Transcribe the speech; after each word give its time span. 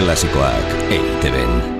Klasikoak 0.00 0.64
EITB-en. 0.88 1.79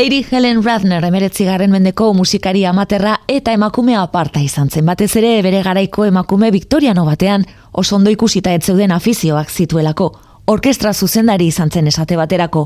Lady 0.00 0.24
Helen 0.30 0.62
Radner 0.64 1.04
emeretzigarren 1.04 1.68
mendeko 1.74 2.06
musikari 2.16 2.62
amaterra 2.64 3.18
eta 3.28 3.52
emakumea 3.52 4.00
aparta 4.00 4.40
izan 4.40 4.70
zen. 4.72 4.86
Batez 4.88 5.10
ere 5.20 5.32
bere 5.44 5.60
garaiko 5.60 6.06
emakume 6.08 6.48
Victoriano 6.54 7.04
batean 7.04 7.44
oso 7.82 7.98
ondo 7.98 8.08
ikusita 8.08 8.54
ez 8.56 8.62
zeuden 8.64 8.94
afizioak 8.96 9.52
zituelako. 9.52 10.06
Orkestra 10.54 10.94
zuzendari 10.94 11.50
izan 11.52 11.68
zen 11.68 11.92
esate 11.92 12.16
baterako. 12.16 12.64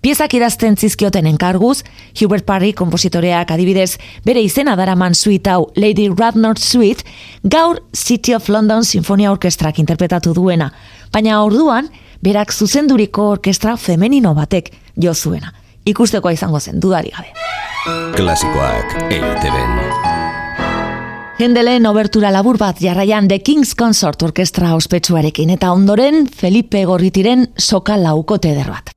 Piezak 0.00 0.38
idazten 0.38 0.80
zizkioten 0.80 1.28
enkarguz, 1.28 1.82
Hubert 2.16 2.48
Parry 2.48 2.72
kompositoreak 2.72 3.52
adibidez 3.52 3.98
bere 4.24 4.40
izena 4.40 4.72
daraman 4.80 5.14
suite 5.14 5.52
hau 5.52 5.68
Lady 5.76 6.08
Radnor 6.08 6.56
Suite, 6.56 7.04
gaur 7.42 7.82
City 7.92 8.32
of 8.32 8.48
London 8.48 8.88
Sinfonia 8.88 9.36
Orkestrak 9.36 9.84
interpretatu 9.84 10.32
duena. 10.32 10.72
Baina 11.12 11.42
orduan, 11.44 11.92
berak 12.22 12.56
zuzenduriko 12.56 13.34
orkestra 13.36 13.76
femenino 13.76 14.32
batek 14.34 14.72
jo 14.96 15.12
zuena 15.14 15.60
ikustekoa 15.86 16.32
izango 16.32 16.60
zen 16.60 16.80
dudari 16.80 17.10
gabe. 17.16 17.32
Klasikoak 18.16 18.96
EITB-en. 19.10 19.78
Hendelen 21.40 21.86
obertura 21.88 22.28
labur 22.28 22.58
bat 22.60 22.82
jarraian 22.84 23.28
The 23.28 23.38
King's 23.40 23.74
Consort 23.74 24.22
Orkestra 24.22 24.74
ospetsuarekin 24.76 25.50
eta 25.56 25.72
ondoren 25.72 26.26
Felipe 26.28 26.84
Gorritiren 26.84 27.46
soka 27.56 27.96
laukote 27.96 28.52
bat. 28.68 28.92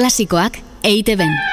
Klasikoak 0.00 0.62
EITB-en. 0.82 1.49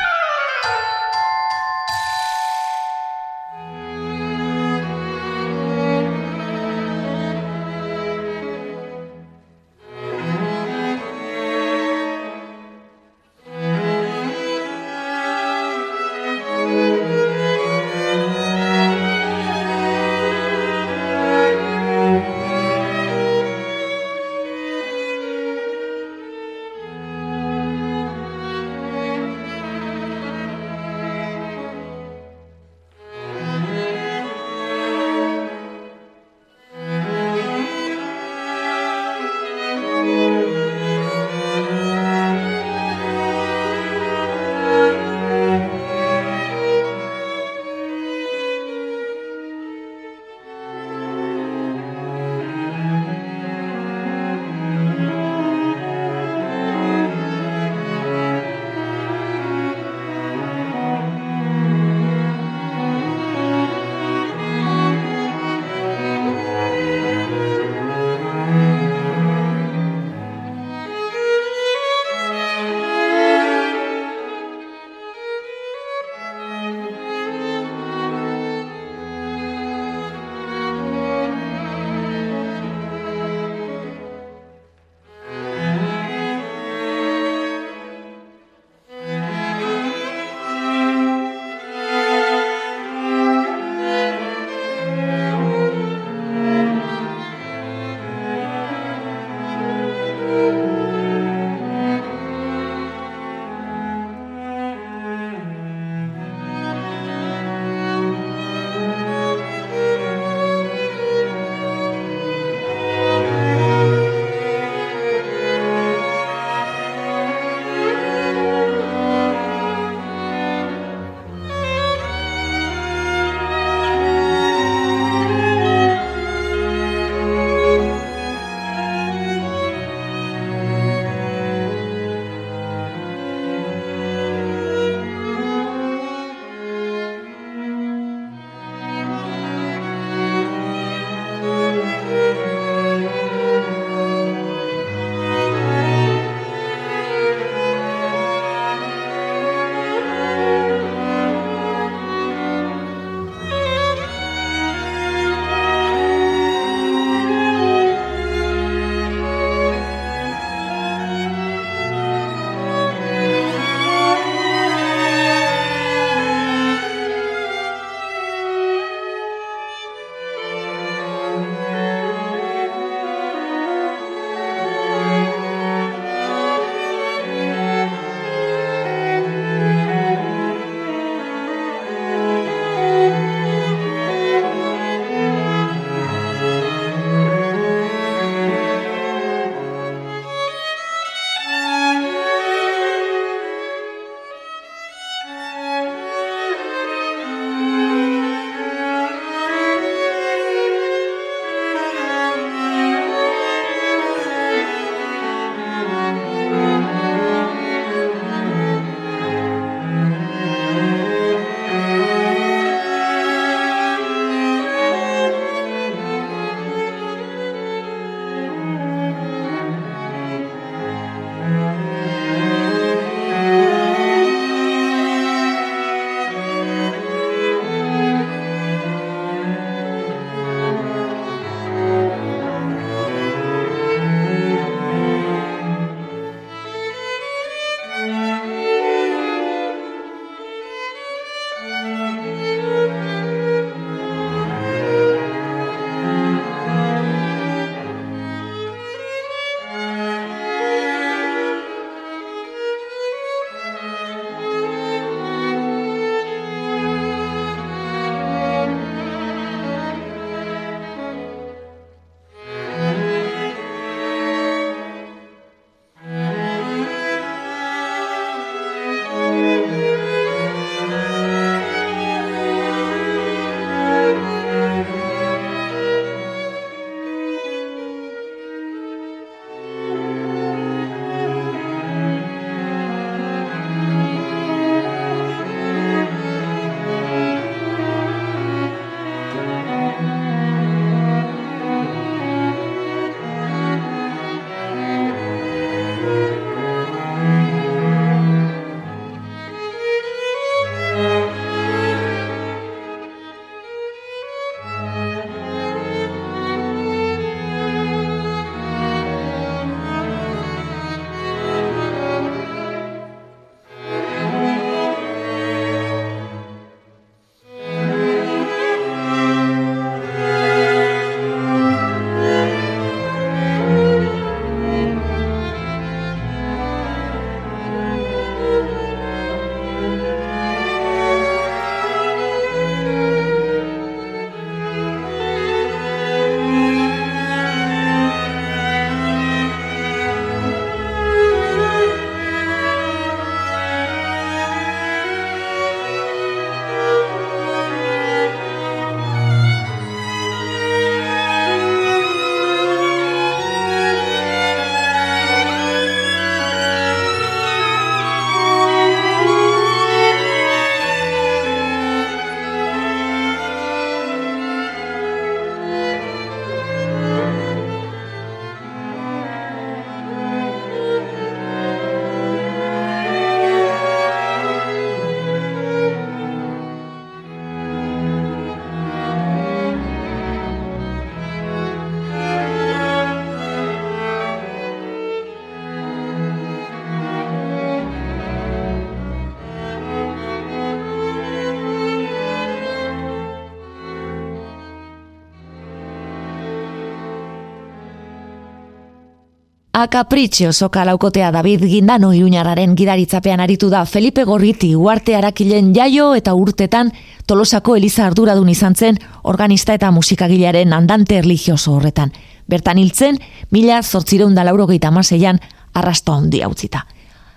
A 399.87 399.89
Capriccio 399.89 400.51
soka 400.51 400.83
laukotea 400.83 401.31
David 401.31 401.61
Gindano 401.63 402.09
iruñarraren 402.11 402.73
gidaritzapean 402.75 403.39
aritu 403.39 403.69
da 403.71 403.85
Felipe 403.85 404.25
Gorriti 404.27 404.73
uarte 404.75 405.15
arakilen 405.15 405.69
jaio 405.71 406.09
eta 406.13 406.33
urtetan 406.35 406.91
tolosako 407.25 407.77
Eliza 407.79 408.03
arduradun 408.03 408.49
izan 408.51 408.75
zen 408.75 408.99
organista 409.23 409.77
eta 409.79 409.93
musikagilearen 409.95 410.73
andante 410.75 411.21
religioso 411.21 411.77
horretan. 411.77 412.11
Bertan 412.51 412.83
hiltzen, 412.83 413.21
mila 413.49 413.79
zortzireun 413.81 414.35
da 414.35 414.43
laurogeita 414.43 414.91
maseian 414.91 415.39
arrasto 415.71 416.11
handi 416.11 416.43
utzita. 416.43 416.83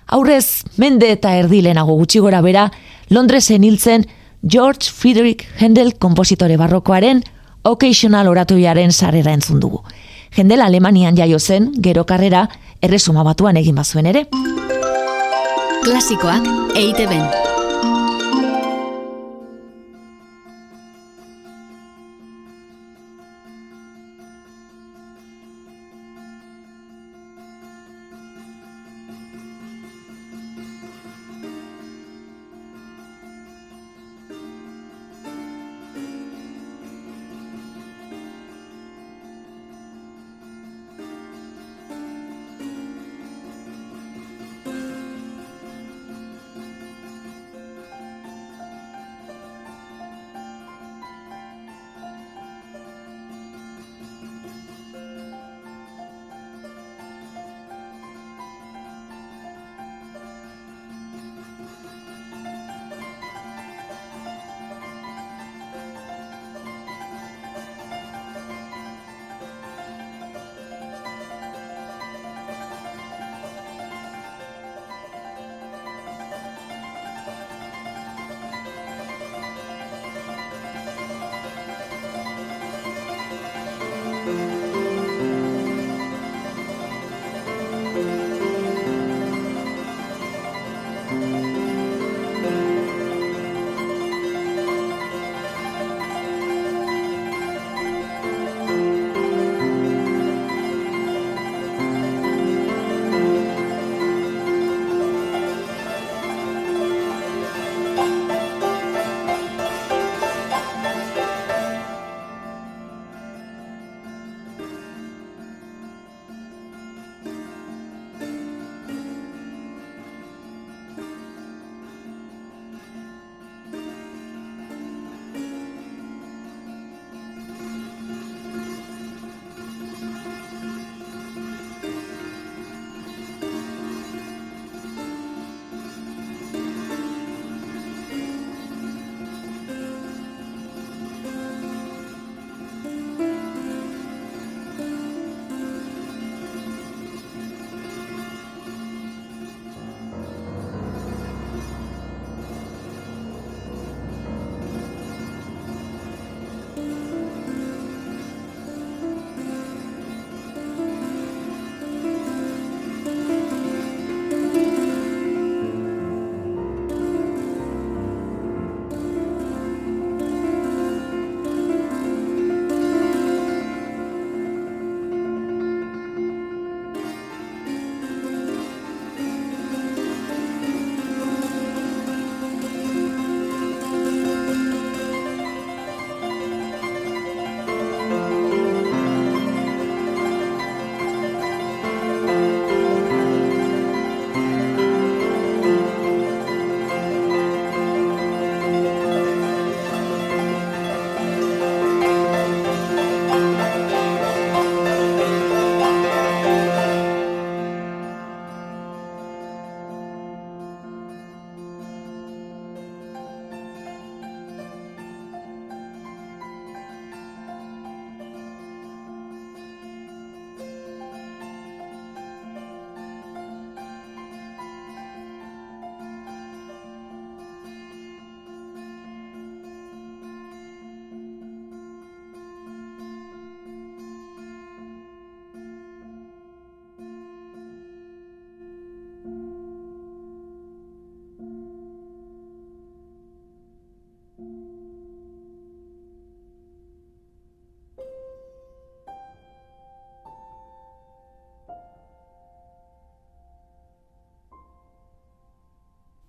Aurrez, 0.08 0.64
mende 0.76 1.12
eta 1.12 1.36
erdilenago 1.36 1.94
gutxi 2.02 2.18
gora 2.18 2.42
bera, 2.42 2.72
Londresen 3.10 3.62
hiltzen 3.62 4.08
George 4.42 4.90
Friedrich 4.90 5.46
Händel 5.60 5.94
kompositore 6.02 6.56
barrokoaren 6.56 7.22
occasional 7.62 8.26
oratuiaren 8.26 8.90
sarera 8.90 9.38
entzun 9.38 9.60
dugu. 9.60 9.84
Jendela 10.30 10.66
Alemanian 10.66 11.16
jaio 11.16 11.38
zen, 11.38 11.72
gero 11.82 12.06
karrera, 12.06 12.48
erresuma 12.80 13.24
batuan 13.26 13.56
egin 13.56 13.74
bazuen 13.74 14.06
ere. 14.06 14.26
Klasikoak 15.84 16.76
eite 16.76 17.08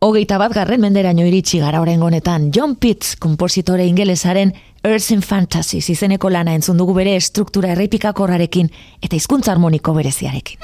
Hogeita 0.01 0.39
bat 0.41 0.49
garren 0.49 0.81
menderaino 0.81 1.27
iritsi 1.29 1.59
gara 1.61 1.77
oren 1.83 2.01
honetan 2.01 2.47
John 2.49 2.71
Pitts, 2.81 3.11
kompositore 3.21 3.85
ingelesaren 3.85 4.49
Earth 4.81 5.11
in 5.13 5.21
Fantasy 5.21 5.77
izeneko 5.93 6.31
lana 6.33 6.55
entzun 6.57 6.81
dugu 6.81 6.95
bere 6.97 7.13
struktura 7.21 7.69
errepikakorrarekin 7.75 8.71
eta 8.97 9.19
hizkuntza 9.19 9.53
harmoniko 9.53 9.93
bereziarekin. 9.93 10.57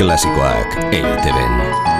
Klasikoak 0.00 0.80
eiteben. 0.88 1.95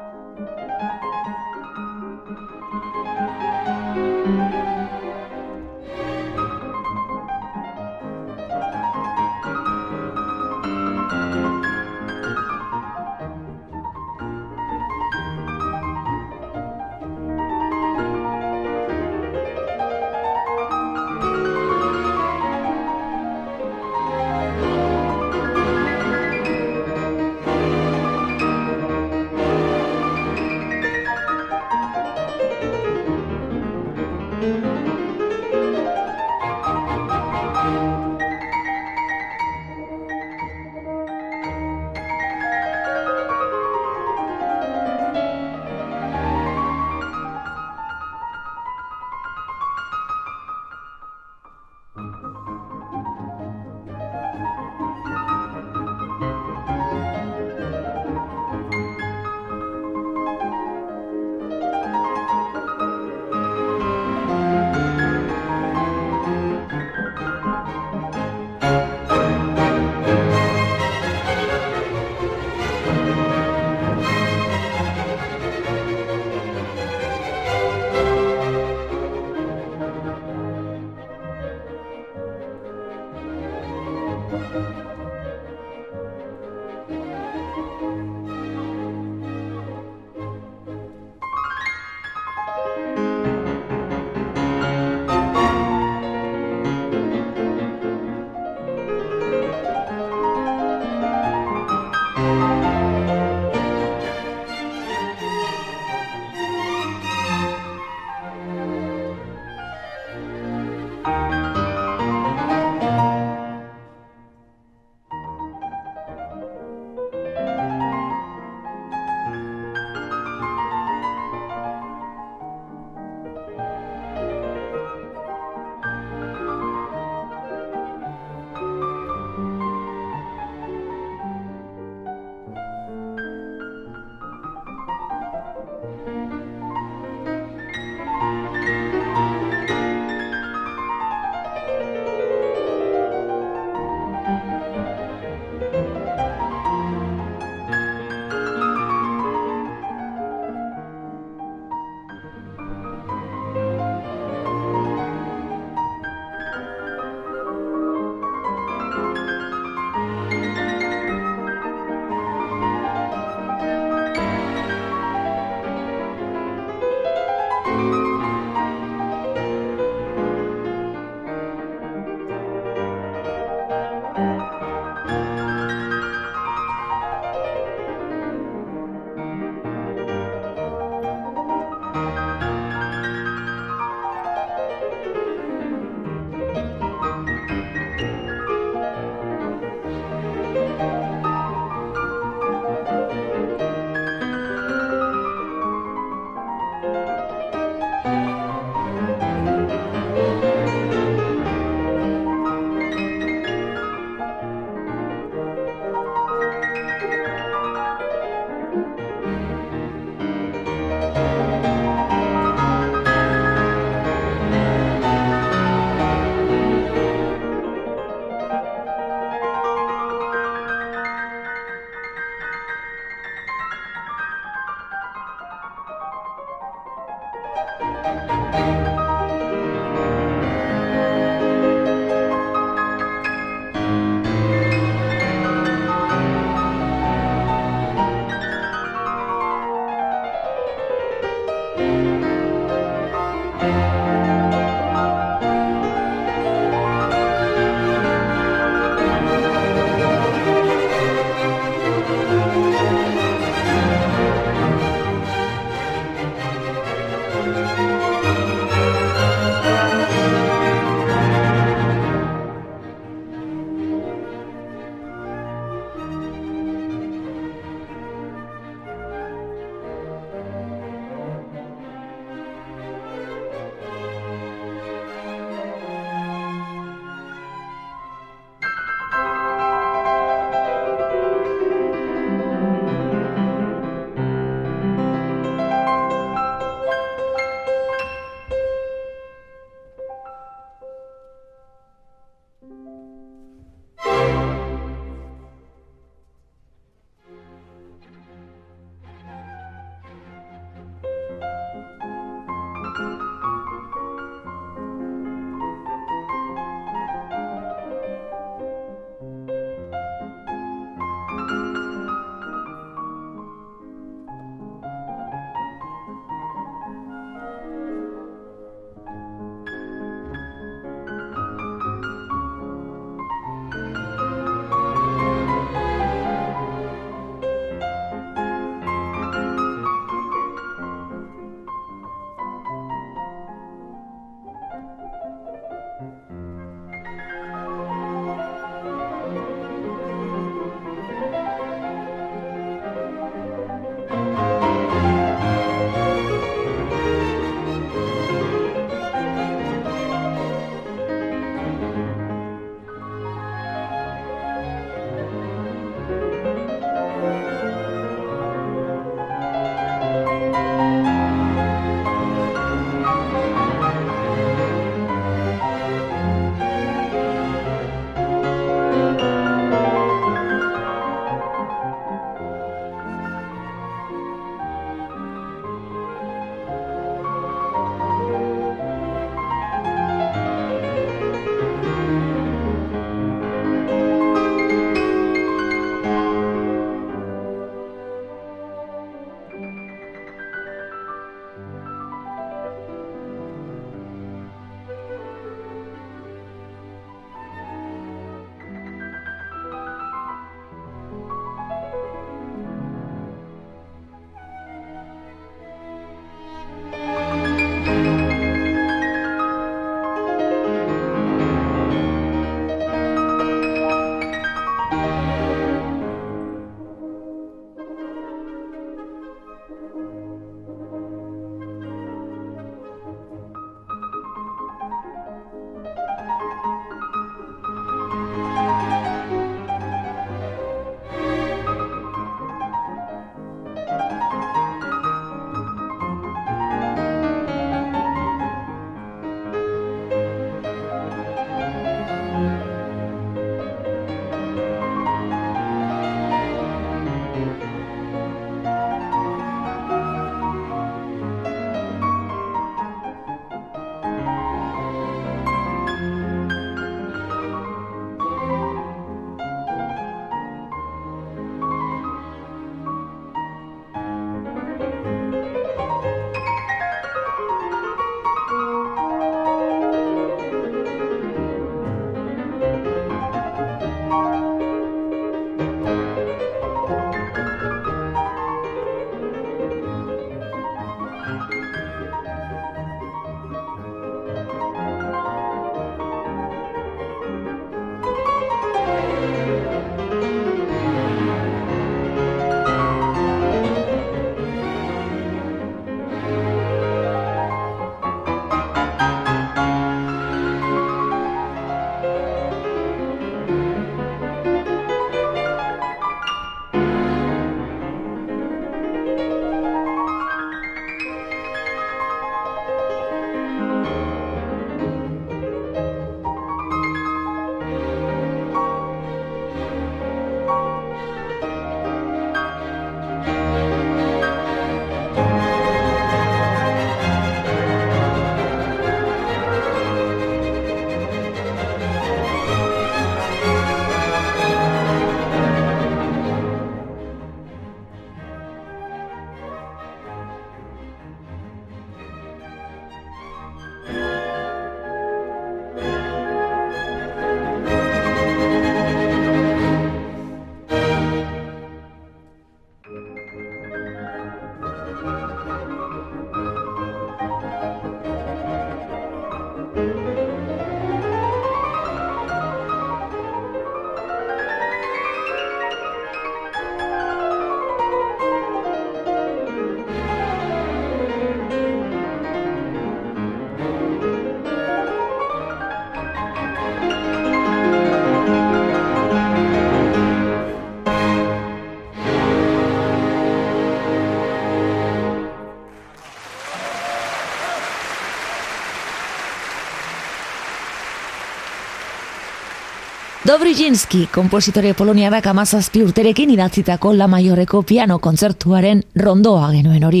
Dobrijinski, 593.30 594.08
kompositore 594.10 594.72
poloniarak 594.74 595.28
amazazpi 595.30 595.84
urterekin 595.84 596.32
idatzitako 596.34 596.90
La 596.98 597.06
Maiorreko 597.06 597.60
piano 597.62 598.00
kontzertuaren 598.02 598.80
rondoa 598.98 599.52
genuen 599.52 599.84
hori. 599.86 600.00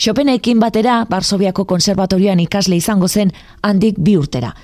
Chopenekin 0.00 0.62
batera, 0.62 1.02
Barsobiako 1.10 1.66
konservatorioan 1.68 2.40
ikasle 2.40 2.78
izango 2.80 3.08
zen 3.08 3.34
handik 3.60 3.98
bi 4.00 4.16
urtera. 4.16 4.54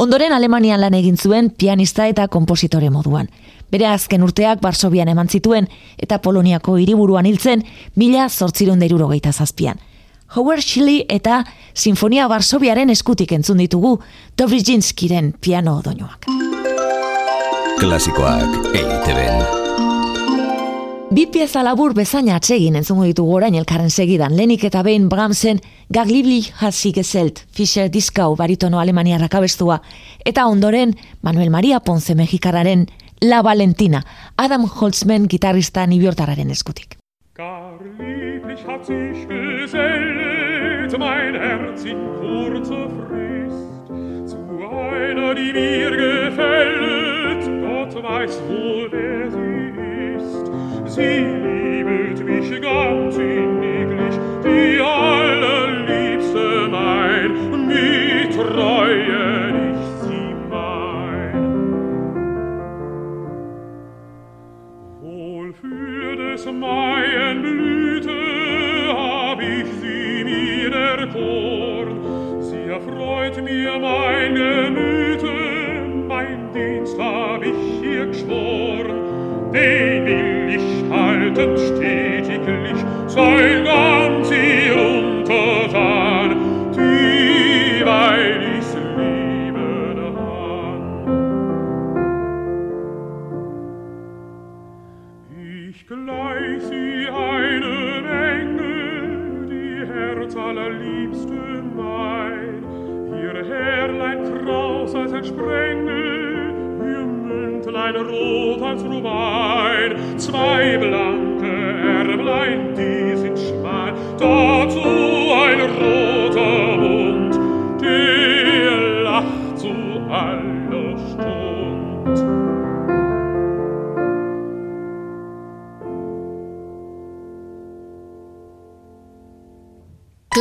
Ondoren 0.00 0.32
Alemanian 0.32 0.80
lan 0.80 0.96
egin 0.96 1.20
zuen 1.20 1.50
pianista 1.50 2.06
eta 2.08 2.28
kompositore 2.28 2.88
moduan. 2.88 3.28
Bere 3.70 3.90
azken 3.92 4.24
urteak 4.24 4.64
Barsobian 4.64 5.12
eman 5.12 5.28
zituen 5.28 5.68
eta 5.98 6.16
Poloniako 6.24 6.78
hiriburuan 6.80 7.26
hiltzen 7.26 7.66
mila 7.94 8.30
zortzirun 8.30 8.78
deiruro 8.78 9.10
zazpian. 9.32 9.76
Howard 10.34 10.62
Shilly 10.62 11.04
eta 11.10 11.44
Sinfonia 11.74 12.26
Barsobiaren 12.26 12.88
eskutik 12.88 13.32
entzun 13.32 13.58
ditugu 13.58 14.00
Dobrijinskiren 14.38 15.34
piano 15.40 15.82
doinoak. 15.84 16.55
Klasikoak 17.76 18.72
eiteben. 18.72 19.42
Bi 21.12 21.26
pieza 21.28 21.60
labur 21.60 21.92
bezaina 21.92 22.38
atsegin 22.40 22.78
entzungo 22.80 23.04
ditugu 23.04 23.34
orain 23.36 23.54
elkarren 23.54 23.90
segidan. 23.92 24.32
Lenik 24.36 24.64
eta 24.64 24.80
behin 24.82 25.10
Bramsen 25.12 25.60
Gaglibli 25.92 26.40
hasi 26.60 26.92
gezelt, 26.96 27.42
Fischer 27.52 27.90
Diskau 27.92 28.34
baritono 28.36 28.80
Alemania 28.80 29.18
rakabestua, 29.20 29.82
eta 30.24 30.46
ondoren 30.48 30.94
Manuel 31.22 31.50
Maria 31.50 31.80
Ponce 31.80 32.14
Mexikararen 32.14 32.86
La 33.20 33.42
Valentina, 33.42 34.02
Adam 34.36 34.64
Holtzman 34.64 35.28
gitarrista 35.28 35.86
nibiortararen 35.86 36.50
eskutik. 36.50 36.96
Gar 37.36 37.76
lieblich 37.98 38.64
hat 38.66 38.86
sich 38.86 39.28
gesellt 39.28 40.98
mein 40.98 41.34
Herz 41.34 41.84
in 41.84 41.98
kurzer 42.20 42.88
Frist 43.04 43.86
zu 44.30 44.38
einer, 44.64 45.34
die 45.34 45.52
mir 45.52 45.90
gefällt, 45.90 47.15
Gott 47.92 48.02
weiß, 48.02 48.42
wo 48.48 48.86
wer 48.90 49.30
sie 49.30 50.16
ist. 50.16 50.50
Sie 50.92 51.02
liebet 51.02 52.24
mich 52.24 52.60
ganz 52.60 53.16
inniglich, 53.16 54.18
die 54.42 54.80
allerliebste 54.80 56.68
mein, 56.68 57.66
mit 57.66 58.34
Treue 58.34 59.65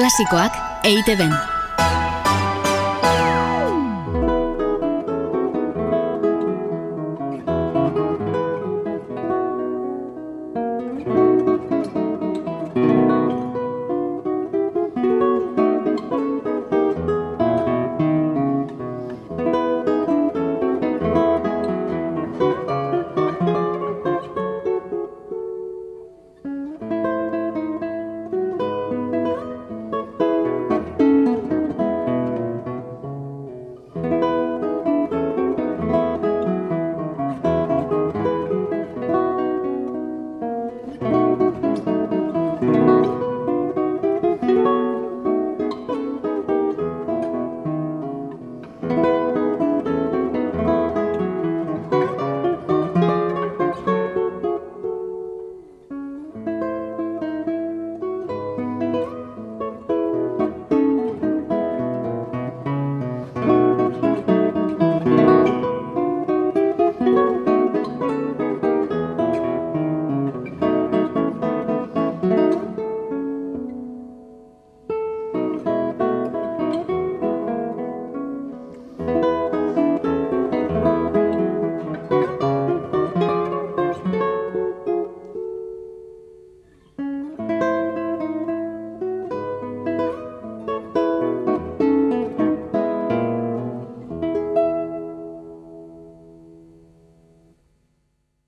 Klasikoak 0.05 0.53
EITB. 0.85 1.54